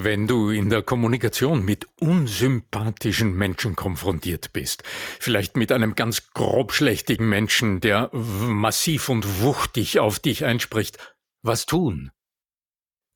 [0.00, 4.84] Wenn du in der Kommunikation mit unsympathischen Menschen konfrontiert bist,
[5.18, 10.98] vielleicht mit einem ganz grobschlächtigen Menschen, der massiv und wuchtig auf dich einspricht,
[11.42, 12.12] was tun?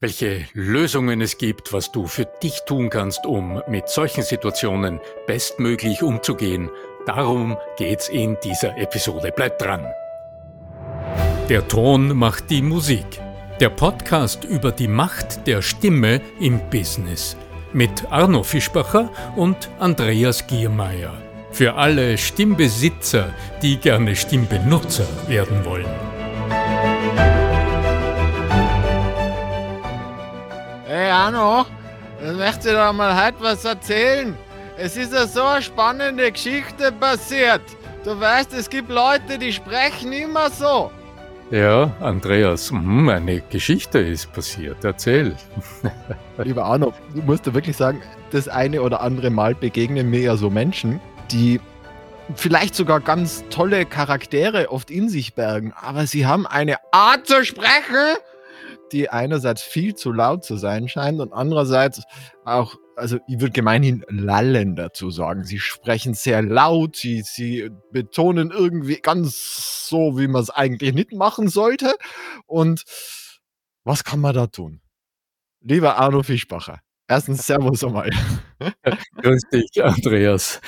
[0.01, 6.03] Welche Lösungen es gibt, was du für dich tun kannst, um mit solchen Situationen bestmöglich
[6.03, 6.69] umzugehen,
[7.07, 9.33] darum geht's in dieser Episode.
[9.37, 9.87] Bleib dran!
[11.49, 13.07] Der Ton macht die Musik.
[13.61, 17.37] Der Podcast über die Macht der Stimme im Business
[17.73, 21.13] mit Arno Fischbacher und Andreas Giermeier.
[21.53, 25.87] Für alle Stimmbesitzer, die gerne Stimmbenutzer werden wollen.
[30.87, 31.67] Hey Arno,
[32.25, 34.37] ich möchte dir mal heute was erzählen.
[34.77, 37.63] Es ist ja so eine spannende Geschichte passiert.
[38.03, 40.91] Du weißt, es gibt Leute, die sprechen immer so.
[41.53, 44.83] Ja, Andreas, hm, eine Geschichte ist passiert.
[44.85, 45.37] Erzähl.
[46.39, 50.37] Lieber Arno, du musst dir wirklich sagen, das eine oder andere Mal begegnen mir ja
[50.37, 50.99] so Menschen,
[51.31, 51.61] die
[52.37, 57.45] vielleicht sogar ganz tolle Charaktere oft in sich bergen, aber sie haben eine Art zu
[57.45, 58.17] sprechen,
[58.93, 62.03] die einerseits viel zu laut zu sein scheint und andererseits
[62.45, 65.45] auch also ich würde gemeinhin lallen dazu sagen.
[65.45, 71.13] Sie sprechen sehr laut, sie, sie betonen irgendwie ganz so, wie man es eigentlich nicht
[71.13, 71.95] machen sollte.
[72.47, 72.85] Und
[73.85, 74.81] was kann man da tun?
[75.61, 78.11] Lieber Arno Fischbacher, erstens Servus einmal.
[79.23, 80.61] Grüß dich, Andreas.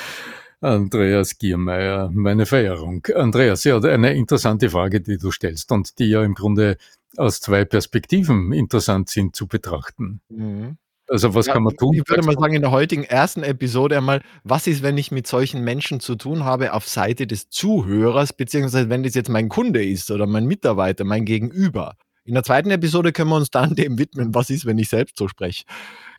[0.60, 3.06] Andreas Giermeier, meine Verehrung.
[3.14, 6.78] Andreas, ja, eine interessante Frage, die du stellst und die ja im Grunde
[7.16, 10.20] aus zwei Perspektiven interessant sind zu betrachten.
[10.28, 10.78] Mhm.
[11.08, 11.94] Also was ja, kann man tun?
[11.94, 15.26] Ich würde mal sagen, in der heutigen ersten Episode einmal, was ist, wenn ich mit
[15.26, 19.84] solchen Menschen zu tun habe auf Seite des Zuhörers, beziehungsweise wenn das jetzt mein Kunde
[19.84, 21.96] ist oder mein Mitarbeiter, mein Gegenüber.
[22.26, 25.18] In der zweiten Episode können wir uns dann dem widmen, was ist, wenn ich selbst
[25.18, 25.64] so spreche.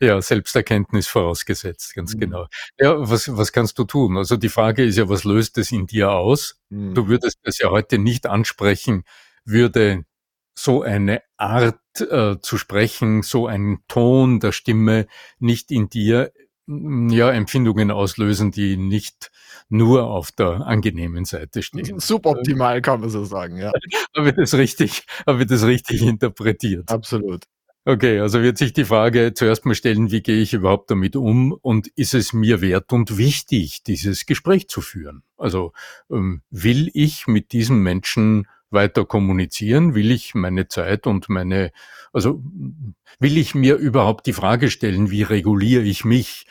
[0.00, 2.20] Ja, Selbsterkenntnis vorausgesetzt, ganz mhm.
[2.20, 2.46] genau.
[2.78, 4.16] Ja, was, was kannst du tun?
[4.16, 6.60] Also die Frage ist ja, was löst es in dir aus?
[6.68, 6.94] Mhm.
[6.94, 9.02] Du würdest das ja heute nicht ansprechen,
[9.44, 10.04] würde
[10.58, 15.06] so eine Art äh, zu sprechen, so ein Ton der Stimme
[15.38, 16.32] nicht in dir
[16.66, 19.30] mm, ja, Empfindungen auslösen, die nicht
[19.68, 21.98] nur auf der angenehmen Seite stehen.
[22.00, 23.70] Suboptimal kann man so sagen, ja.
[24.16, 26.90] habe ich das richtig, habe ich das richtig interpretiert?
[26.90, 27.44] Absolut.
[27.88, 31.52] Okay, also wird sich die Frage zuerst mal stellen, wie gehe ich überhaupt damit um
[31.52, 35.22] und ist es mir wert und wichtig, dieses Gespräch zu führen?
[35.36, 35.72] Also
[36.10, 39.94] ähm, will ich mit diesem Menschen weiter kommunizieren?
[39.94, 41.72] Will ich meine Zeit und meine,
[42.12, 42.42] also
[43.18, 46.46] will ich mir überhaupt die Frage stellen, wie reguliere ich mich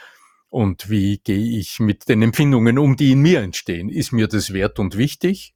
[0.50, 3.90] und wie gehe ich mit den Empfindungen um, die in mir entstehen?
[3.90, 5.54] Ist mir das wert und wichtig?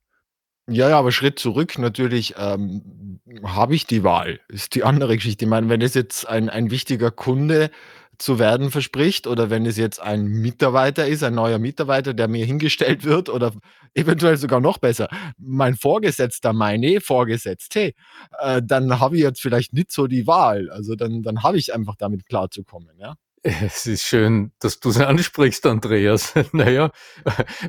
[0.70, 4.40] Ja, ja, aber Schritt zurück natürlich ähm, habe ich die Wahl.
[4.50, 5.46] Ist die andere Geschichte.
[5.46, 7.72] Ich meine, wenn es jetzt ein, ein wichtiger Kunde
[8.20, 12.46] zu werden verspricht oder wenn es jetzt ein Mitarbeiter ist, ein neuer Mitarbeiter, der mir
[12.46, 13.54] hingestellt wird oder
[13.94, 15.08] eventuell sogar noch besser,
[15.38, 17.94] mein Vorgesetzter, meine Vorgesetzte,
[18.40, 20.70] äh, dann habe ich jetzt vielleicht nicht so die Wahl.
[20.70, 23.16] Also dann, dann habe ich einfach damit klarzukommen, ja.
[23.42, 26.34] Es ist schön, dass du es ansprichst, Andreas.
[26.52, 26.92] naja,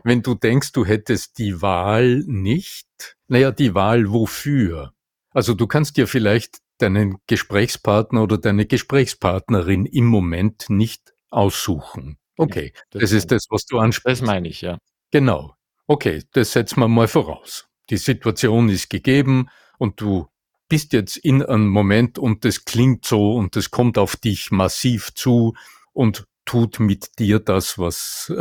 [0.02, 4.92] wenn du denkst, du hättest die Wahl nicht, naja, die Wahl wofür?
[5.32, 12.18] Also du kannst dir vielleicht deinen Gesprächspartner oder deine Gesprächspartnerin im Moment nicht aussuchen.
[12.36, 14.22] Okay, ja, das, das ist das, was du ansprichst.
[14.22, 14.78] Das meine ich, ja.
[15.10, 15.54] Genau.
[15.86, 17.66] Okay, das setzen wir mal voraus.
[17.90, 19.48] Die Situation ist gegeben
[19.78, 20.28] und du
[20.68, 25.12] bist jetzt in einem Moment und das klingt so und das kommt auf dich massiv
[25.14, 25.54] zu
[25.92, 28.32] und tut mit dir das, was,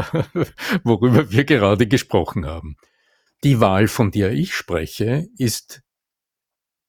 [0.84, 2.78] worüber wir gerade gesprochen haben.
[3.44, 5.82] Die Wahl, von der ich spreche, ist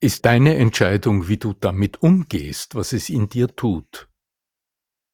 [0.00, 4.08] ist deine Entscheidung, wie du damit umgehst, was es in dir tut.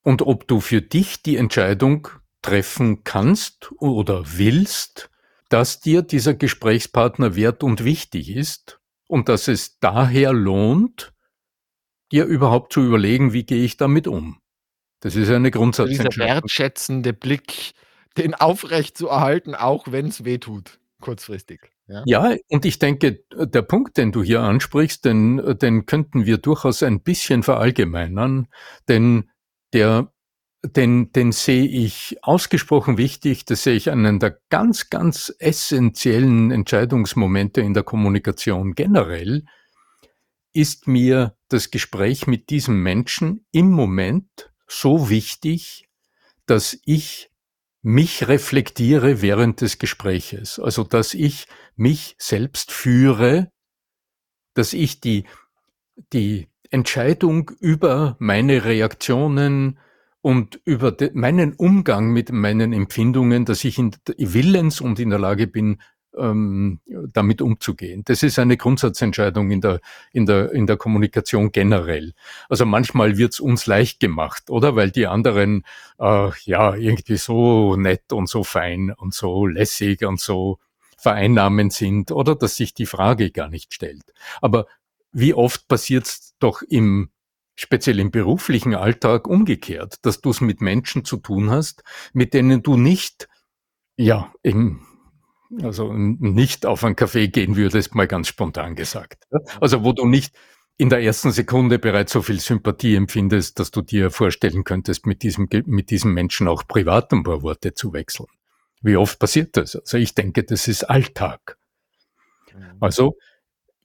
[0.03, 2.09] Und ob du für dich die Entscheidung
[2.41, 5.11] treffen kannst oder willst,
[5.49, 11.13] dass dir dieser Gesprächspartner wert und wichtig ist und dass es daher lohnt,
[12.13, 14.41] dir überhaupt zu überlegen, wie gehe ich damit um.
[15.01, 16.11] Das ist eine Grundsatzentscheidung.
[16.11, 17.73] Dieser wertschätzende Blick,
[18.17, 21.73] den aufrecht zu erhalten, auch wenn es weh tut, kurzfristig.
[21.88, 22.03] Ja?
[22.05, 26.83] ja, und ich denke, der Punkt, den du hier ansprichst, den, den könnten wir durchaus
[26.83, 28.49] ein bisschen verallgemeinern,
[28.88, 29.31] denn
[29.73, 30.12] der,
[30.65, 37.61] den, den sehe ich ausgesprochen wichtig, das sehe ich einen der ganz, ganz essentiellen Entscheidungsmomente
[37.61, 39.44] in der Kommunikation generell,
[40.53, 45.89] ist mir das Gespräch mit diesem Menschen im Moment so wichtig,
[46.47, 47.31] dass ich
[47.87, 50.59] mich reflektiere während des Gespräches.
[50.59, 51.47] Also, dass ich
[51.77, 53.53] mich selbst führe,
[54.55, 55.23] dass ich die,
[56.12, 59.79] die Entscheidung über meine Reaktionen
[60.21, 65.21] und über de, meinen Umgang mit meinen Empfindungen, dass ich in, willens und in der
[65.21, 65.81] Lage bin,
[66.17, 66.81] ähm,
[67.13, 68.03] damit umzugehen.
[68.05, 69.81] Das ist eine Grundsatzentscheidung in der,
[70.13, 72.13] in der, in der Kommunikation generell.
[72.49, 74.77] Also manchmal wird's uns leicht gemacht, oder?
[74.77, 75.65] Weil die anderen
[75.99, 80.59] äh, ja irgendwie so nett und so fein und so lässig und so
[80.99, 84.13] vereinnahmend sind oder dass sich die Frage gar nicht stellt.
[84.41, 84.67] Aber
[85.13, 87.11] wie oft passiert's doch im
[87.57, 91.83] speziell im beruflichen Alltag umgekehrt, dass du es mit Menschen zu tun hast,
[92.13, 93.29] mit denen du nicht,
[93.97, 94.87] ja, im,
[95.62, 99.25] also nicht auf einen Kaffee gehen würdest, mal ganz spontan gesagt.
[99.60, 100.34] Also wo du nicht
[100.78, 105.22] in der ersten Sekunde bereits so viel Sympathie empfindest, dass du dir vorstellen könntest, mit
[105.22, 108.28] diesem, mit diesem Menschen auch privat ein paar Worte zu wechseln.
[108.82, 109.75] Wie oft passiert das?
[109.75, 111.56] Also ich denke, das ist Alltag.
[112.54, 112.76] Mhm.
[112.81, 113.16] Also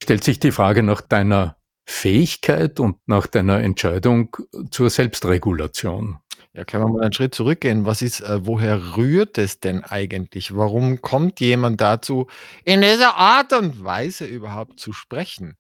[0.04, 4.36] stellt sich die Frage nach deiner Fähigkeit und nach deiner Entscheidung
[4.70, 6.20] zur Selbstregulation.
[6.54, 7.86] Ja, können wir mal einen Schritt zurückgehen.
[7.86, 10.54] Was ist, äh, woher rührt es denn eigentlich?
[10.54, 12.28] Warum kommt jemand dazu,
[12.66, 15.56] in dieser Art und Weise überhaupt zu sprechen?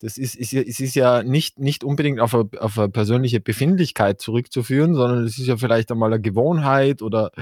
[0.00, 4.20] Das ist, ist, es ist ja nicht, nicht unbedingt auf eine, auf eine persönliche Befindlichkeit
[4.20, 7.32] zurückzuführen, sondern es ist ja vielleicht einmal eine Gewohnheit oder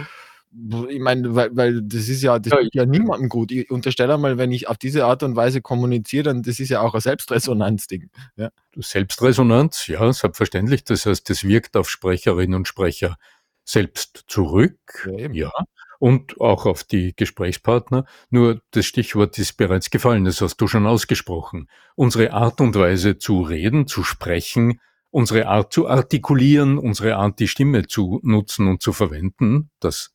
[0.89, 3.51] ich meine, weil, weil das ist ja, das ja, ja niemandem gut.
[3.51, 6.81] Ich unterstelle mal, wenn ich auf diese Art und Weise kommuniziere, dann das ist ja
[6.81, 8.11] auch ein Selbstresonanzding.
[8.37, 8.51] Ja.
[8.77, 10.85] Selbstresonanz, ja, selbstverständlich.
[10.85, 13.17] Das heißt, das wirkt auf Sprecherinnen und Sprecher
[13.65, 15.09] selbst zurück.
[15.17, 15.53] Ja, ja,
[15.99, 18.05] und auch auf die Gesprächspartner.
[18.31, 21.69] Nur das Stichwort ist bereits gefallen, das hast du schon ausgesprochen.
[21.95, 24.81] Unsere Art und Weise zu reden, zu sprechen,
[25.11, 30.14] unsere Art zu artikulieren, unsere Art, die Stimme zu nutzen und zu verwenden, das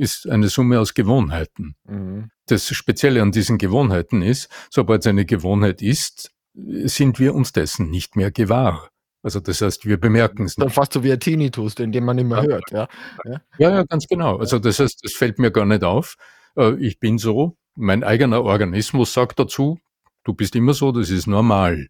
[0.00, 1.76] ist eine Summe aus Gewohnheiten.
[1.84, 2.30] Mhm.
[2.46, 7.90] Das Spezielle an diesen Gewohnheiten ist, sobald es eine Gewohnheit ist, sind wir uns dessen
[7.90, 8.88] nicht mehr gewahr.
[9.22, 10.64] Also das heißt, wir bemerken es nicht.
[10.64, 12.48] Dann fast so wie ein Tinnitus, den, den man immer ja.
[12.48, 12.70] hört.
[12.70, 12.88] Ja?
[13.26, 14.38] ja, ja, ganz genau.
[14.38, 16.16] Also das heißt, das fällt mir gar nicht auf.
[16.56, 19.78] Äh, ich bin so, mein eigener Organismus sagt dazu,
[20.24, 21.88] du bist immer so, das ist normal.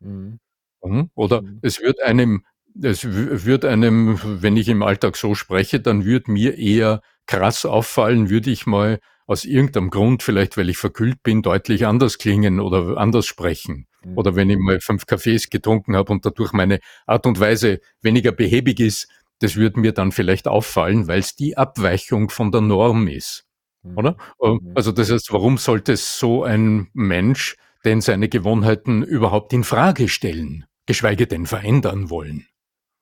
[0.00, 0.40] Mhm.
[0.82, 1.10] mhm.
[1.14, 1.60] Oder mhm.
[1.62, 2.44] es wird einem,
[2.80, 8.30] es wird einem, wenn ich im Alltag so spreche, dann wird mir eher krass auffallen,
[8.30, 12.96] würde ich mal aus irgendeinem Grund, vielleicht weil ich verkühlt bin, deutlich anders klingen oder
[12.98, 13.86] anders sprechen.
[14.04, 14.18] Mhm.
[14.18, 18.32] Oder wenn ich mal fünf Kaffees getrunken habe und dadurch meine Art und Weise weniger
[18.32, 19.08] behäbig ist,
[19.38, 23.44] das würde mir dann vielleicht auffallen, weil es die Abweichung von der Norm ist.
[23.82, 23.98] Mhm.
[23.98, 24.16] Oder?
[24.40, 24.72] Äh, mhm.
[24.74, 30.66] Also das heißt, warum sollte so ein Mensch denn seine Gewohnheiten überhaupt in Frage stellen,
[30.86, 32.46] geschweige denn verändern wollen?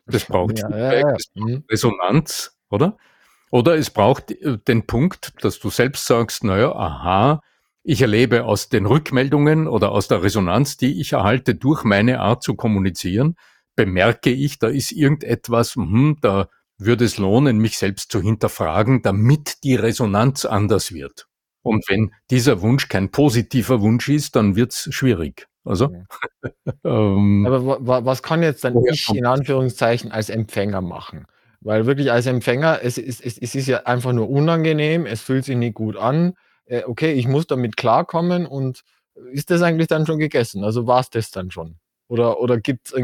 [0.09, 1.13] Das braucht ja, Feedback, ja, ja.
[1.13, 1.65] Das braucht mhm.
[1.71, 2.97] Resonanz, oder?
[3.51, 7.43] Oder es braucht äh, den Punkt, dass du selbst sagst, naja, aha,
[7.83, 12.43] ich erlebe aus den Rückmeldungen oder aus der Resonanz, die ich erhalte durch meine Art
[12.43, 13.37] zu kommunizieren,
[13.77, 19.65] bemerke ich, da ist irgendetwas, hm, da würde es lohnen, mich selbst zu hinterfragen, damit
[19.65, 21.29] die Resonanz anders wird.
[21.63, 25.49] Und wenn dieser Wunsch kein positiver Wunsch ist, dann wird's schwierig.
[25.69, 25.93] Also,
[26.85, 31.27] ähm, Aber was kann jetzt dann ich in Anführungszeichen als Empfänger machen?
[31.61, 35.45] Weil wirklich als Empfänger, es ist, es, es ist ja einfach nur unangenehm, es fühlt
[35.45, 36.35] sich nicht gut an.
[36.65, 38.83] Äh, okay, ich muss damit klarkommen und
[39.33, 40.65] ist das eigentlich dann schon gegessen?
[40.65, 41.77] Also war es das dann schon?
[42.07, 42.95] Oder, oder gibt es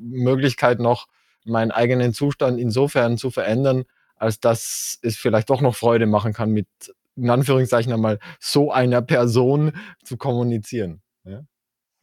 [0.00, 1.06] Möglichkeit noch,
[1.44, 3.84] meinen eigenen Zustand insofern zu verändern,
[4.16, 6.68] als dass es vielleicht doch noch Freude machen kann, mit
[7.16, 9.72] in Anführungszeichen einmal so einer Person
[10.04, 11.02] zu kommunizieren?
[11.24, 11.42] Ja?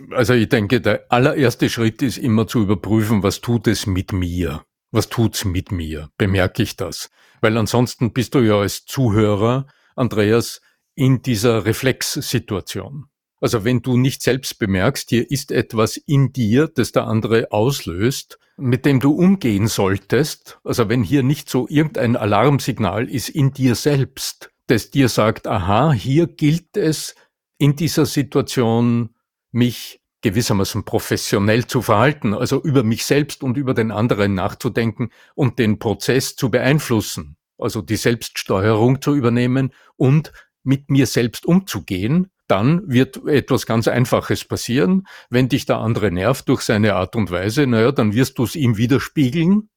[0.10, 4.64] Also ich denke, der allererste Schritt ist immer zu überprüfen, was tut es mit mir?
[4.92, 6.10] was tut's mit mir?
[6.18, 7.10] Bemerke ich das?
[7.40, 10.62] Weil ansonsten bist du ja als Zuhörer, Andreas,
[10.96, 13.06] in dieser Reflexsituation.
[13.40, 18.38] Also wenn du nicht selbst bemerkst, hier ist etwas in dir, das der andere auslöst,
[18.58, 23.74] mit dem du umgehen solltest, also wenn hier nicht so irgendein Alarmsignal ist in dir
[23.74, 27.16] selbst, das dir sagt, aha, hier gilt es
[27.58, 29.16] in dieser Situation,
[29.52, 35.60] mich gewissermaßen professionell zu verhalten, also über mich selbst und über den anderen nachzudenken und
[35.60, 40.32] den Prozess zu beeinflussen, also die Selbststeuerung zu übernehmen und
[40.64, 45.08] mit mir selbst umzugehen, dann wird etwas ganz Einfaches passieren.
[45.30, 48.56] Wenn dich der andere nervt durch seine Art und Weise, naja, dann wirst du es
[48.56, 49.70] ihm widerspiegeln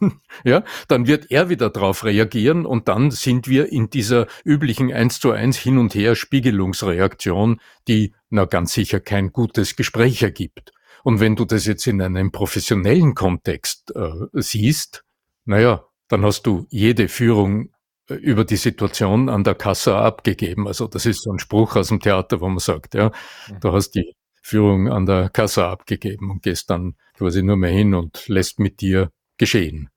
[0.44, 5.20] ja, dann wird er wieder darauf reagieren und dann sind wir in dieser üblichen eins
[5.20, 10.72] zu eins hin und her Spiegelungsreaktion, die na ganz sicher kein gutes Gespräch ergibt.
[11.02, 15.04] Und wenn du das jetzt in einem professionellen Kontext äh, siehst,
[15.44, 17.70] naja, dann hast du jede Führung
[18.08, 20.66] äh, über die Situation an der Kasse abgegeben.
[20.66, 23.12] Also das ist so ein Spruch aus dem Theater, wo man sagt, ja,
[23.50, 23.60] mhm.
[23.60, 27.94] du hast die Führung an der Kasse abgegeben und gehst dann quasi nur mehr hin
[27.94, 29.90] und lässt mit dir geschehen.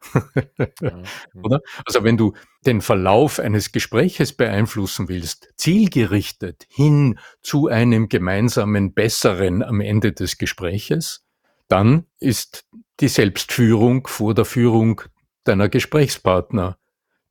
[0.81, 1.01] ja.
[1.43, 1.61] Oder?
[1.85, 2.33] Also wenn du
[2.65, 10.37] den Verlauf eines Gespräches beeinflussen willst, zielgerichtet hin zu einem gemeinsamen Besseren am Ende des
[10.37, 11.25] Gespräches,
[11.67, 12.65] dann ist
[12.99, 15.01] die Selbstführung vor der Führung
[15.43, 16.77] deiner Gesprächspartner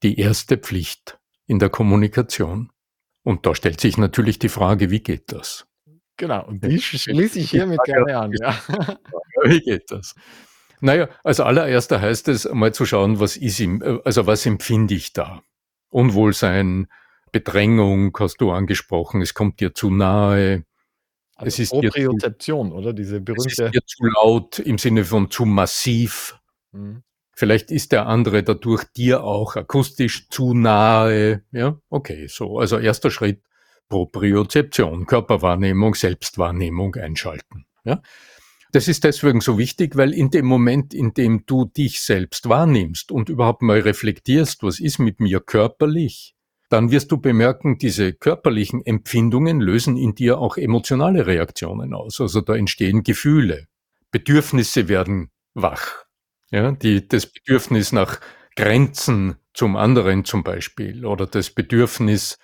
[0.02, 2.70] die erste Pflicht in der Kommunikation.
[3.22, 5.66] Und da stellt sich natürlich die Frage, wie geht das?
[6.16, 8.32] Genau, und die schließe ich hiermit gerne an.
[8.40, 8.58] Ja.
[9.44, 10.14] Wie geht das?
[10.80, 14.94] Naja, als allererster heißt es, mal zu schauen, was ist ihm, äh, also was empfinde
[14.94, 15.42] ich da?
[15.90, 16.88] Unwohlsein,
[17.32, 20.64] Bedrängung hast du angesprochen, es kommt dir zu nahe.
[21.36, 22.92] Also es ist Propriozeption, oder?
[22.92, 23.48] Diese berühmte.
[23.48, 26.38] Es ist dir zu laut im Sinne von zu massiv.
[26.72, 27.02] Mhm.
[27.32, 31.42] Vielleicht ist der andere dadurch dir auch akustisch zu nahe.
[31.52, 32.58] Ja, okay, so.
[32.58, 33.42] Also erster Schritt,
[33.90, 37.66] Propriozeption, Körperwahrnehmung, Selbstwahrnehmung einschalten.
[37.84, 38.00] Ja.
[38.72, 43.12] Das ist deswegen so wichtig, weil in dem Moment, in dem du dich selbst wahrnimmst
[43.12, 46.34] und überhaupt mal reflektierst, was ist mit mir körperlich,
[46.68, 52.20] dann wirst du bemerken, diese körperlichen Empfindungen lösen in dir auch emotionale Reaktionen aus.
[52.20, 53.68] Also da entstehen Gefühle.
[54.10, 56.04] Bedürfnisse werden wach.
[56.50, 58.20] Ja, die, das Bedürfnis nach
[58.56, 62.38] Grenzen zum anderen zum Beispiel oder das Bedürfnis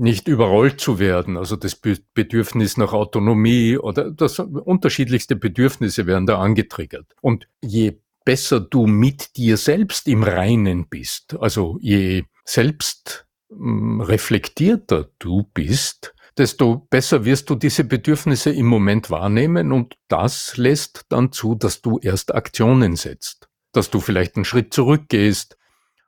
[0.00, 6.38] nicht überrollt zu werden, also das Bedürfnis nach Autonomie oder das unterschiedlichste Bedürfnisse werden da
[6.38, 7.14] angetriggert.
[7.20, 15.10] Und je besser du mit dir selbst im Reinen bist, also je selbst hm, reflektierter
[15.18, 21.30] du bist, desto besser wirst du diese Bedürfnisse im Moment wahrnehmen und das lässt dann
[21.30, 25.58] zu, dass du erst Aktionen setzt, dass du vielleicht einen Schritt zurückgehst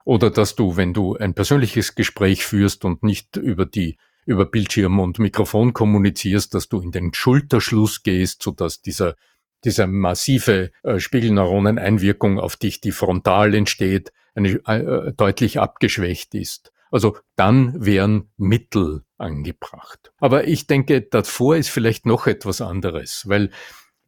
[0.05, 5.01] oder dass du, wenn du ein persönliches Gespräch führst und nicht über die über Bildschirm
[5.01, 9.17] und Mikrofon kommunizierst, dass du in den Schulterschluss gehst, so dass dieser
[9.65, 16.73] diese massive äh, Spiegelneuroneneinwirkung auf dich, die frontal entsteht, eine, äh, deutlich abgeschwächt ist.
[16.91, 20.13] Also dann wären Mittel angebracht.
[20.19, 23.51] Aber ich denke, davor ist vielleicht noch etwas anderes, weil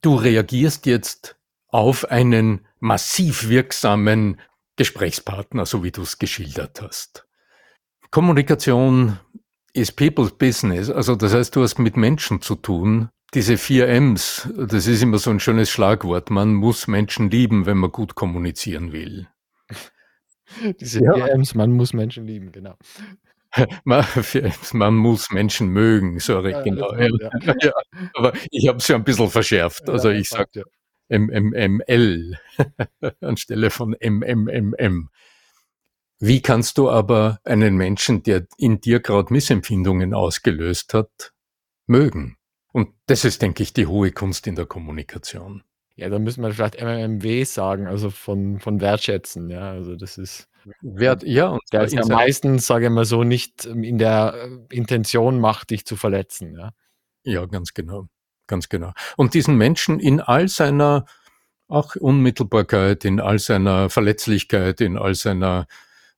[0.02, 1.36] du reagierst jetzt
[1.68, 4.40] auf einen massiv wirksamen
[4.76, 7.26] Gesprächspartner, so wie du es geschildert hast.
[8.10, 9.18] Kommunikation
[9.72, 13.08] ist People's Business, also das heißt, du hast mit Menschen zu tun.
[13.34, 16.30] Diese vier M's, das ist immer so ein schönes Schlagwort.
[16.30, 19.26] Man muss Menschen lieben, wenn man gut kommunizieren will.
[20.80, 21.14] Diese ja.
[21.14, 22.76] vier M's, man muss Menschen lieben, genau.
[24.72, 26.92] Man muss Menschen mögen, sorry, ja, genau.
[26.94, 27.08] Ja.
[27.62, 27.72] Ja,
[28.14, 29.88] aber ich habe es ja ein bisschen verschärft.
[29.88, 30.64] Also ich sage
[31.08, 32.38] MMML
[33.20, 35.10] anstelle von MMMM.
[36.18, 41.32] Wie kannst du aber einen Menschen, der in dir gerade Missempfindungen ausgelöst hat,
[41.86, 42.36] mögen?
[42.72, 45.62] Und das ist, denke ich, die hohe Kunst in der Kommunikation.
[45.96, 49.48] Ja, da müssen wir vielleicht MMW sagen, also von, von wertschätzen.
[49.48, 50.48] Ja, also das ist.
[50.80, 55.38] Wert, ja, und der ist ja meistens, sage ich mal so, nicht in der Intention
[55.38, 56.56] macht, dich zu verletzen.
[56.56, 56.72] Ja,
[57.22, 58.08] ja ganz genau.
[58.46, 58.92] Ganz genau.
[59.16, 61.06] Und diesen Menschen in all seiner
[61.68, 65.66] auch Unmittelbarkeit, in all seiner Verletzlichkeit, in all seiner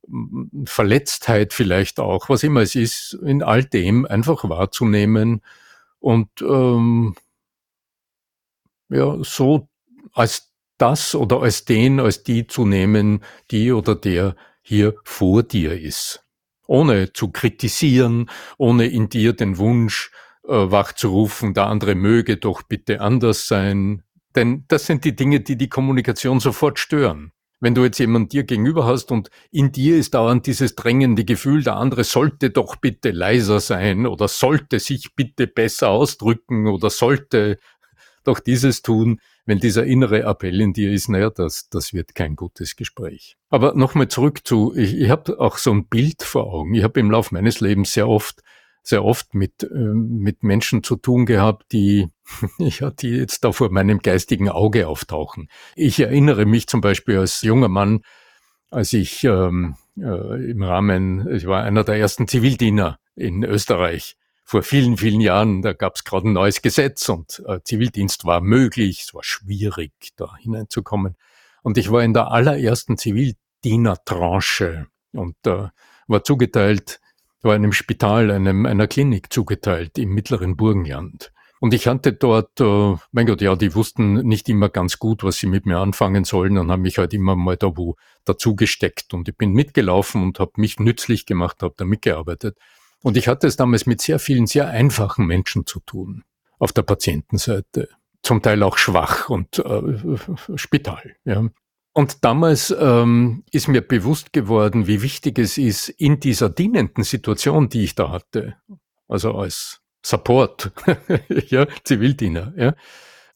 [0.09, 5.43] mm, Verletztheit vielleicht auch, was immer es ist, in all dem einfach wahrzunehmen
[6.01, 7.15] und ähm,
[8.89, 9.69] ja, so
[10.13, 15.81] als das oder als den, als die zu nehmen, die oder der hier vor dir
[15.81, 16.23] ist.
[16.67, 18.29] Ohne zu kritisieren,
[18.59, 20.11] ohne in dir den Wunsch
[20.47, 24.03] wachzurufen, der andere möge doch bitte anders sein.
[24.35, 27.33] Denn das sind die Dinge, die die Kommunikation sofort stören.
[27.59, 31.63] Wenn du jetzt jemanden dir gegenüber hast und in dir ist dauernd dieses drängende Gefühl,
[31.63, 37.57] der andere sollte doch bitte leiser sein oder sollte sich bitte besser ausdrücken oder sollte
[38.25, 42.37] doch dieses tun, wenn dieser innere Appell in dir ist, naja, das, das wird kein
[42.37, 43.37] gutes Gespräch.
[43.49, 46.75] Aber nochmal zurück zu, ich, ich habe auch so ein Bild vor Augen.
[46.75, 48.43] Ich habe im Laufe meines Lebens sehr oft
[48.87, 52.09] sehr oft mit, äh, mit Menschen zu tun gehabt, die,
[52.59, 55.49] ja, die jetzt da vor meinem geistigen Auge auftauchen.
[55.75, 58.03] Ich erinnere mich zum Beispiel als junger Mann,
[58.71, 64.63] als ich ähm, äh, im Rahmen, ich war einer der ersten Zivildiener in Österreich vor
[64.63, 69.03] vielen, vielen Jahren, da gab es gerade ein neues Gesetz und äh, Zivildienst war möglich,
[69.03, 71.17] es war schwierig, da hineinzukommen.
[71.63, 75.71] Und ich war in der allerersten Zivildiener-Tranche und äh,
[76.07, 77.01] war zugeteilt
[77.47, 81.33] war einem Spital, einem, einer Klinik zugeteilt im mittleren Burgenland.
[81.59, 85.37] Und ich hatte dort, äh, mein Gott, ja, die wussten nicht immer ganz gut, was
[85.37, 89.15] sie mit mir anfangen sollen und haben mich halt immer mal da wo dazu gesteckt.
[89.15, 92.59] Und ich bin mitgelaufen und habe mich nützlich gemacht, habe da mitgearbeitet.
[93.03, 96.25] Und ich hatte es damals mit sehr vielen sehr einfachen Menschen zu tun.
[96.59, 97.89] auf der Patientenseite,
[98.23, 100.17] zum Teil auch schwach und äh,
[100.57, 101.17] Spital.
[101.25, 101.49] Ja.
[101.97, 107.71] Und damals ähm, ist mir bewusst geworden, wie wichtig es ist, in dieser dienenden Situation,
[107.71, 108.59] die ich da hatte,
[109.09, 110.73] also als Support,
[111.49, 112.75] ja, Zivildiener, ja,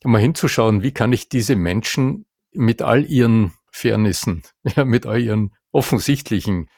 [0.05, 4.43] mal hinzuschauen, wie kann ich diese Menschen mit all ihren Fairnessen,
[4.76, 6.69] ja, mit all ihren offensichtlichen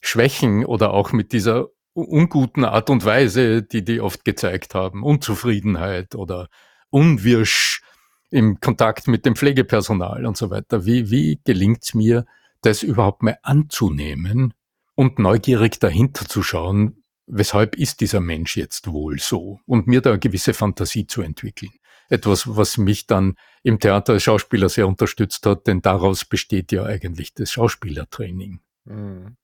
[0.00, 6.14] Schwächen oder auch mit dieser unguten Art und Weise, die die oft gezeigt haben, Unzufriedenheit
[6.14, 6.48] oder
[6.88, 7.82] Unwirsch
[8.30, 10.84] im Kontakt mit dem Pflegepersonal und so weiter.
[10.84, 12.26] Wie, wie gelingt es mir,
[12.62, 14.54] das überhaupt mal anzunehmen
[14.94, 20.10] und neugierig dahinter zu schauen, weshalb ist dieser Mensch jetzt wohl so und mir da
[20.10, 21.72] eine gewisse Fantasie zu entwickeln.
[22.08, 26.84] Etwas, was mich dann im Theater als Schauspieler sehr unterstützt hat, denn daraus besteht ja
[26.84, 28.60] eigentlich das Schauspielertraining.
[28.84, 29.36] Mhm.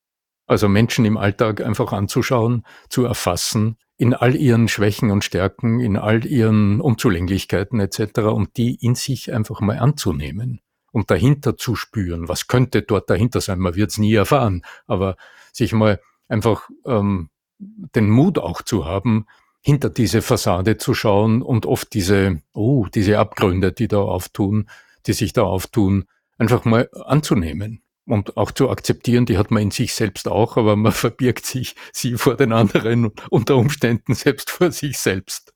[0.47, 5.97] Also Menschen im Alltag einfach anzuschauen, zu erfassen, in all ihren Schwächen und Stärken, in
[5.97, 8.19] all ihren Unzulänglichkeiten etc.
[8.23, 13.41] und die in sich einfach mal anzunehmen und dahinter zu spüren, was könnte dort dahinter
[13.41, 13.61] sein.
[13.61, 15.15] Man wird es nie erfahren, aber
[15.53, 17.31] sich mal einfach ähm,
[17.61, 19.27] den Mut auch zu haben,
[19.61, 24.69] hinter diese Fassade zu schauen und oft diese, oh, diese Abgründe, die da auftun,
[25.07, 26.07] die sich da auftun,
[26.39, 30.77] einfach mal anzunehmen und auch zu akzeptieren, die hat man in sich selbst auch, aber
[30.77, 35.53] man verbirgt sich sie vor den anderen unter Umständen selbst vor sich selbst.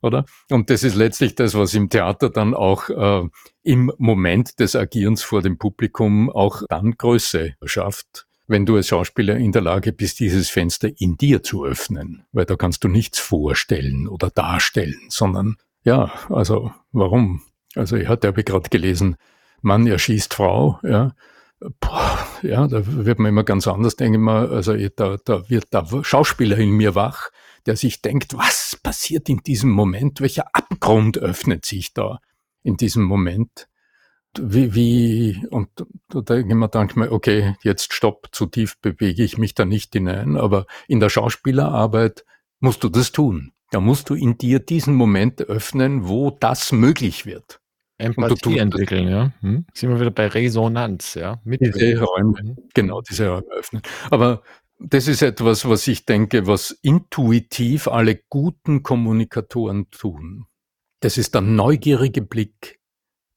[0.00, 0.24] Oder?
[0.50, 3.28] Und das ist letztlich das, was im Theater dann auch äh,
[3.64, 9.36] im Moment des Agierens vor dem Publikum auch dann Größe schafft, wenn du als Schauspieler
[9.36, 13.18] in der Lage bist, dieses Fenster in dir zu öffnen, weil da kannst du nichts
[13.18, 17.42] vorstellen oder darstellen, sondern ja, also warum?
[17.74, 19.16] Also ich hatte habe gerade gelesen,
[19.62, 21.12] Mann erschießt Frau, ja,
[21.60, 24.48] Boah, ja, da wird man immer ganz anders, denke ich mal.
[24.52, 27.30] Also da, da wird der Schauspieler in mir wach,
[27.66, 30.20] der sich denkt, was passiert in diesem Moment?
[30.20, 32.20] Welcher Abgrund öffnet sich da
[32.62, 33.68] in diesem Moment?
[34.38, 35.68] Wie, wie, und
[36.08, 39.92] da denke ich mir manchmal, okay, jetzt stopp, zu tief bewege ich mich da nicht
[39.92, 42.24] hinein, aber in der Schauspielerarbeit
[42.60, 43.52] musst du das tun.
[43.70, 47.60] Da musst du in dir diesen Moment öffnen, wo das möglich wird.
[47.98, 49.32] Empathie entwickeln, ja.
[49.40, 49.66] Hm?
[49.74, 51.40] Sind wir wieder bei Resonanz, ja.
[51.44, 52.56] Mit diese Räume, mhm.
[52.72, 53.82] genau, diese Räume öffnen.
[54.10, 54.42] Aber
[54.78, 60.46] das ist etwas, was ich denke, was intuitiv alle guten Kommunikatoren tun.
[61.00, 62.78] Das ist der neugierige Blick,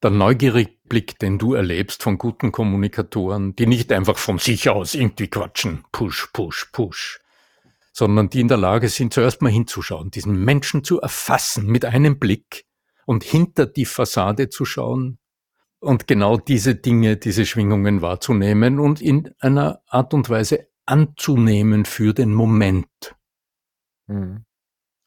[0.02, 4.94] der neugierige Blick, den du erlebst von guten Kommunikatoren, die nicht einfach von sich aus
[4.94, 7.20] irgendwie quatschen, push, push, push,
[7.92, 12.18] sondern die in der Lage sind, zuerst mal hinzuschauen, diesen Menschen zu erfassen mit einem
[12.18, 12.66] Blick
[13.06, 15.18] und hinter die Fassade zu schauen
[15.80, 22.14] und genau diese Dinge, diese Schwingungen wahrzunehmen und in einer Art und Weise anzunehmen für
[22.14, 23.16] den Moment.
[24.06, 24.44] Mhm.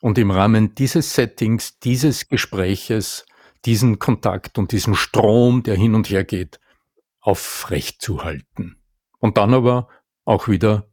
[0.02, 3.26] Und im Rahmen dieses Settings, dieses Gespräches,
[3.66, 6.60] diesen Kontakt und diesen Strom, der hin und her geht,
[7.22, 8.78] aufrecht zu halten.
[9.20, 9.88] Und dann aber
[10.26, 10.88] auch wieder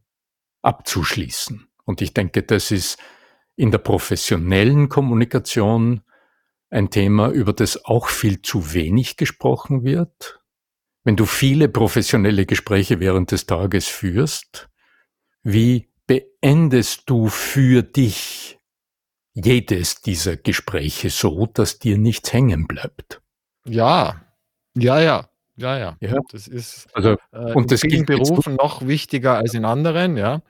[0.63, 1.69] abzuschließen.
[1.85, 2.99] Und ich denke, das ist
[3.57, 6.03] in der professionellen Kommunikation
[6.73, 10.41] ein Thema, über das auch viel zu wenig gesprochen wird.
[11.05, 14.69] Wenn du viele professionelle Gespräche während des Tages führst,
[15.43, 18.59] wie beendest du für dich
[19.35, 23.21] jedes dieser Gespräche so, dass dir nichts hängen bleibt?
[23.67, 24.23] Ja,
[24.75, 25.29] ja, ja.
[25.57, 25.97] Ja, ja.
[26.01, 26.19] ja.
[26.31, 30.41] Das ist also, äh, und in das vielen Berufen noch wichtiger als in anderen, ja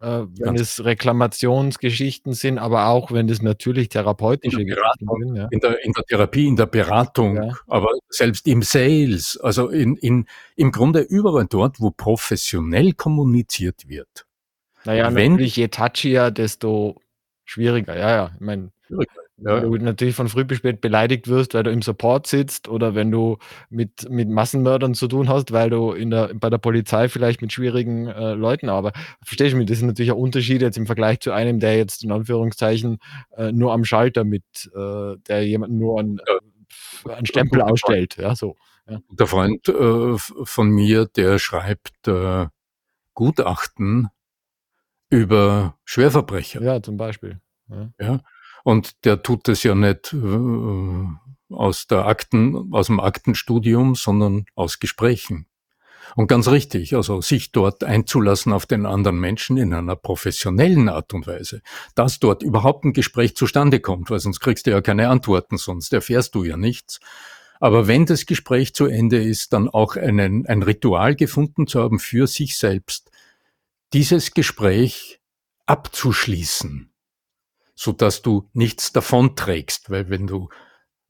[0.00, 0.62] äh, wenn ja.
[0.62, 5.36] es Reklamationsgeschichten sind, aber auch wenn es natürlich therapeutische Geschichten sind.
[5.36, 5.48] Ja.
[5.50, 7.54] In, der, in der Therapie, in der Beratung, ja.
[7.66, 10.26] aber selbst im Sales, also in, in,
[10.56, 14.26] im Grunde überall dort, wo professionell kommuniziert wird.
[14.84, 17.00] Naja, wenn, natürlich je touchier, desto
[17.44, 17.96] schwieriger.
[17.96, 18.30] Ja, ja.
[18.34, 18.70] Ich meine,
[19.42, 19.60] ja.
[19.60, 23.10] Du natürlich von früh bis spät beleidigt wirst, weil du im Support sitzt oder wenn
[23.10, 23.38] du
[23.70, 27.52] mit, mit Massenmördern zu tun hast, weil du in der, bei der Polizei vielleicht mit
[27.52, 31.20] schwierigen äh, Leuten aber verstehst du mich, das ist natürlich ein Unterschied jetzt im Vergleich
[31.20, 32.98] zu einem, der jetzt in Anführungszeichen
[33.36, 36.20] äh, nur am Schalter mit, äh, der jemanden nur an,
[37.06, 37.14] ja.
[37.14, 38.16] einen Stempel ausstellt.
[38.16, 38.56] Ja, so.
[38.88, 39.00] Ja.
[39.10, 42.46] Der Freund äh, von mir, der schreibt äh,
[43.14, 44.08] Gutachten
[45.10, 46.62] über Schwerverbrecher.
[46.62, 47.40] Ja, zum Beispiel.
[47.68, 47.90] Ja.
[48.00, 48.20] ja.
[48.64, 54.78] Und der tut das ja nicht äh, aus der Akten, aus dem Aktenstudium, sondern aus
[54.78, 55.46] Gesprächen.
[56.16, 61.14] Und ganz richtig, also sich dort einzulassen auf den anderen Menschen in einer professionellen Art
[61.14, 61.62] und Weise,
[61.94, 65.92] dass dort überhaupt ein Gespräch zustande kommt, weil sonst kriegst du ja keine Antworten, sonst
[65.92, 66.98] erfährst du ja nichts.
[67.60, 71.98] Aber wenn das Gespräch zu Ende ist, dann auch einen, ein Ritual gefunden zu haben
[71.98, 73.10] für sich selbst,
[73.92, 75.20] dieses Gespräch
[75.66, 76.89] abzuschließen
[77.80, 80.50] so dass du nichts davonträgst, weil wenn du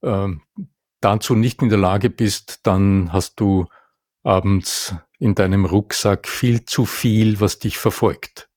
[0.05, 0.43] ähm,
[1.01, 3.67] dazu nicht in der Lage bist, dann hast du
[4.23, 8.49] abends in deinem Rucksack viel zu viel, was dich verfolgt.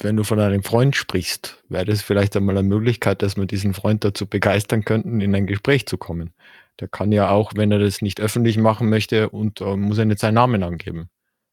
[0.00, 3.74] Wenn du von einem Freund sprichst, wäre das vielleicht einmal eine Möglichkeit, dass wir diesen
[3.74, 6.34] Freund dazu begeistern könnten, in ein Gespräch zu kommen.
[6.78, 10.04] Der kann ja auch, wenn er das nicht öffentlich machen möchte, und äh, muss er
[10.04, 11.08] nicht seinen Namen angeben.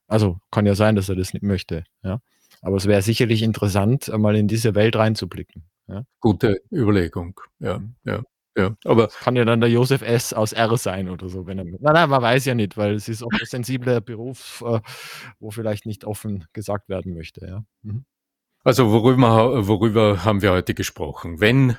[0.08, 1.86] Also kann ja sein, dass er das nicht möchte.
[2.04, 2.19] Ja.
[2.62, 5.63] Aber es wäre sicherlich interessant, einmal in diese Welt reinzublicken.
[5.88, 6.04] Ja.
[6.19, 7.39] Gute Überlegung.
[7.60, 8.24] Ja, ja.
[8.56, 10.32] Ja, aber das kann ja dann der Josef S.
[10.32, 11.48] aus R sein oder so.
[11.48, 14.63] Wenn er, nein, nein, man weiß ja nicht, weil es ist auch ein sensibler Beruf,
[14.63, 14.80] äh,
[15.39, 17.48] wo vielleicht nicht offen gesagt werden möchte.
[17.48, 17.65] Ja.
[17.82, 18.06] Mhm.
[18.63, 21.41] Also worüber, worüber haben wir heute gesprochen?
[21.41, 21.78] Wenn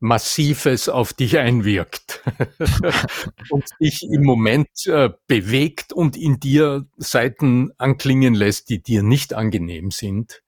[0.00, 2.22] Massives auf dich einwirkt
[3.50, 9.32] und dich im Moment äh, bewegt und in dir Seiten anklingen lässt, die dir nicht
[9.34, 10.42] angenehm sind,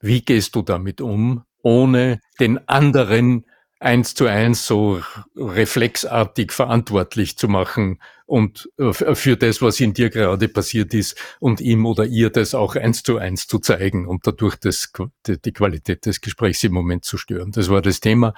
[0.00, 3.44] wie gehst du damit um, ohne den anderen
[3.80, 5.00] eins zu eins so
[5.34, 11.60] reflexartig verantwortlich zu machen und äh, für das, was in dir gerade passiert ist und
[11.62, 14.92] ihm oder ihr das auch eins zu eins zu zeigen und dadurch das,
[15.26, 17.52] die Qualität des Gesprächs im Moment zu stören.
[17.52, 18.34] Das war das Thema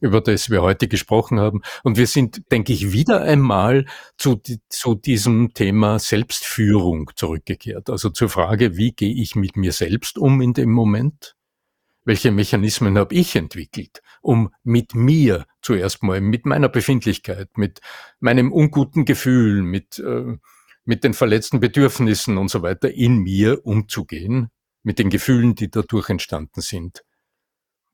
[0.00, 1.62] über das wir heute gesprochen haben.
[1.82, 3.86] Und wir sind, denke ich, wieder einmal
[4.18, 7.90] zu, zu diesem Thema Selbstführung zurückgekehrt.
[7.90, 11.35] Also zur Frage, wie gehe ich mit mir selbst um in dem Moment?
[12.06, 17.80] Welche Mechanismen habe ich entwickelt, um mit mir zuerst mal, mit meiner Befindlichkeit, mit
[18.20, 20.38] meinem unguten Gefühl, mit, äh,
[20.84, 24.50] mit den verletzten Bedürfnissen und so weiter in mir umzugehen,
[24.84, 27.02] mit den Gefühlen, die dadurch entstanden sind,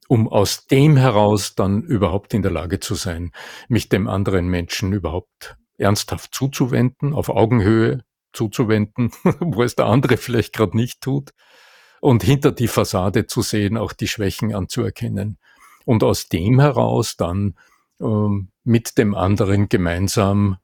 [0.08, 3.32] um aus dem heraus dann überhaupt in der Lage zu sein,
[3.68, 10.52] mich dem anderen Menschen überhaupt ernsthaft zuzuwenden, auf Augenhöhe zuzuwenden, wo es der andere vielleicht
[10.52, 11.30] gerade nicht tut
[12.02, 15.38] und hinter die Fassade zu sehen, auch die Schwächen anzuerkennen.
[15.84, 17.54] Und aus dem heraus dann
[18.00, 20.56] ähm, mit dem anderen gemeinsam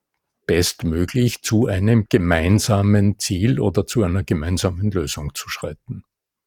[0.47, 6.03] bestmöglich zu einem gemeinsamen Ziel oder zu einer gemeinsamen Lösung zu schreiten.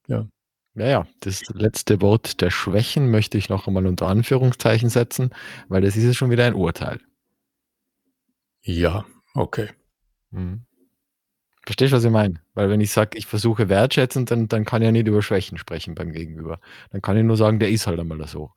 [0.07, 0.27] Ja.
[0.75, 5.29] Ja, ja, das letzte Wort der Schwächen möchte ich noch einmal unter Anführungszeichen setzen,
[5.69, 6.99] weil das ist ja schon wieder ein Urteil.
[8.61, 9.69] Ja, okay.
[10.31, 10.65] Mhm.
[11.65, 12.41] Verstehst du, was ich meine?
[12.53, 15.57] Weil wenn ich sage, ich versuche wertschätzend, dann, dann kann ich ja nicht über Schwächen
[15.57, 16.59] sprechen beim Gegenüber.
[16.91, 18.51] Dann kann ich nur sagen, der ist halt einmal so.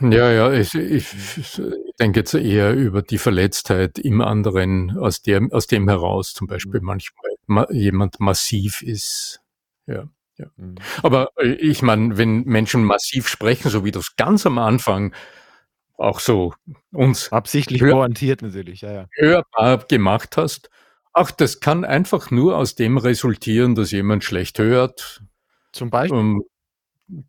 [0.00, 1.60] Ja, ja, ja ich, ich,
[1.98, 6.80] denke jetzt eher über die Verletztheit im anderen, aus dem, aus dem heraus zum Beispiel
[6.80, 6.86] mhm.
[6.86, 9.40] manchmal ma, jemand massiv ist.
[9.86, 10.08] Ja.
[10.36, 10.46] Ja.
[10.56, 10.76] Mhm.
[11.02, 15.12] Aber äh, ich meine, wenn Menschen massiv sprechen, so wie du es ganz am Anfang
[15.96, 16.54] auch so
[16.92, 19.08] uns absichtlich hör, natürlich, ja, ja.
[19.16, 20.70] hörbar gemacht hast,
[21.20, 25.24] Ach, das kann einfach nur aus dem resultieren, dass jemand schlecht hört.
[25.72, 26.16] Zum Beispiel.
[26.16, 26.44] Um,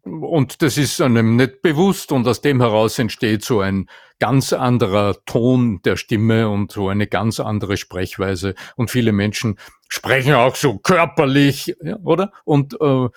[0.05, 4.53] ähm, und das ist einem nicht bewusst und aus dem heraus entsteht so ein ganz
[4.53, 8.53] anderer Ton der Stimme und so eine ganz andere Sprechweise.
[8.75, 12.31] Und viele Menschen sprechen auch so körperlich, ja, oder?
[12.45, 13.07] Und äh,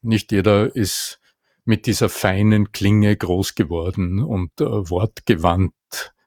[0.00, 1.20] nicht jeder ist
[1.66, 5.74] mit dieser feinen Klinge groß geworden und äh, wortgewandt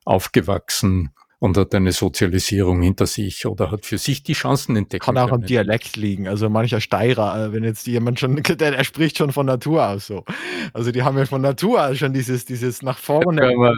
[0.05, 5.03] aufgewachsen und hat eine Sozialisierung hinter sich oder hat für sich die Chancen entdeckt.
[5.03, 6.27] Kann auch am Dialekt liegen.
[6.27, 10.05] Also mancher Steirer, äh, wenn jetzt jemand schon, der, der spricht schon von Natur aus
[10.05, 10.23] so.
[10.71, 13.51] Also die haben ja von Natur aus schon dieses, dieses nach vorne.
[13.51, 13.73] Ja,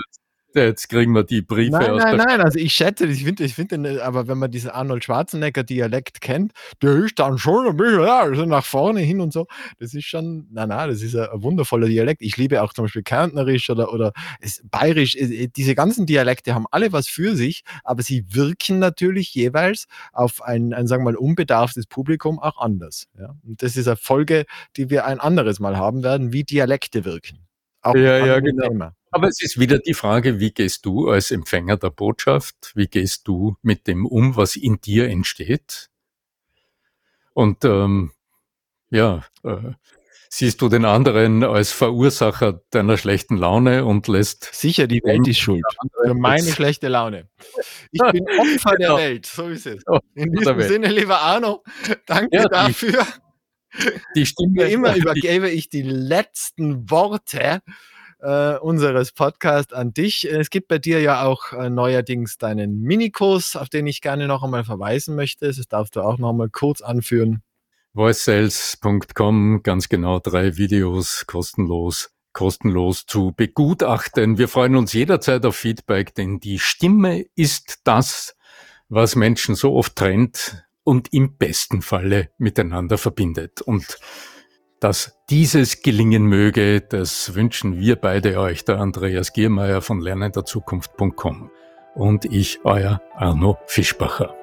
[0.56, 3.44] jetzt kriegen wir die Briefe nein, aus Nein, nein, nein, also ich schätze, ich finde,
[3.44, 7.78] ich finde, aber wenn man diesen Arnold Schwarzenegger Dialekt kennt, der ist dann schon ein
[7.78, 9.48] bisschen, ja, also nach vorne hin und so.
[9.80, 12.22] Das ist schon, nein, nein, das ist ein, ein wundervoller Dialekt.
[12.22, 14.14] Ich liebe auch zum Beispiel Kärntnerisch oder, oder
[14.72, 15.16] Bayerisch.
[15.16, 20.42] Äh, diese ganzen Dialekte haben alle was für sich, aber sie wirken natürlich jeweils auf
[20.42, 23.08] ein, ein sagen wir mal, unbedarftes Publikum auch anders.
[23.18, 23.36] Ja?
[23.44, 24.46] Und das ist eine Folge,
[24.78, 27.40] die wir ein anderes Mal haben werden, wie Dialekte wirken.
[27.82, 28.70] Auch ja, ja, genau.
[28.70, 28.96] Thema.
[29.14, 33.28] Aber es ist wieder die Frage, wie gehst du als Empfänger der Botschaft, wie gehst
[33.28, 35.92] du mit dem um, was in dir entsteht?
[37.34, 38.12] Und ähm,
[38.90, 39.74] ja, äh,
[40.30, 44.50] siehst du den anderen als Verursacher deiner schlechten Laune und lässt.
[44.52, 45.64] Sicher, die Welt ist schuld.
[46.04, 47.30] Für meine schlechte Laune.
[47.92, 48.98] Ich bin Opfer der genau.
[48.98, 49.84] Welt, so ist es.
[50.16, 51.64] In diesem Sinne, lieber Arno,
[52.08, 53.06] danke ja, dafür.
[54.16, 54.64] Die Stimme.
[54.70, 57.62] Immer übergebe ich die letzten Worte
[58.24, 60.30] äh, unseres Podcasts an dich.
[60.30, 64.44] Es gibt bei dir ja auch äh, neuerdings deinen Minikurs, auf den ich gerne noch
[64.44, 65.48] einmal verweisen möchte.
[65.48, 67.44] Das darfst du auch noch einmal kurz anführen.
[67.94, 74.40] voicesales.com, ganz genau drei Videos kostenlos kostenlos zu begutachten.
[74.40, 78.36] Wir freuen uns jederzeit auf Feedback, denn die Stimme ist das,
[78.90, 83.62] was Menschen so oft trennt und im besten Falle miteinander verbindet.
[83.62, 84.00] Und
[84.84, 91.50] dass dieses gelingen möge, das wünschen wir beide euch, der Andreas Giermeier von lernenderzukunft.com
[91.96, 94.43] und ich, euer Arno Fischbacher.